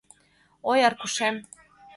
[0.69, 1.35] —Ой, Аркушем...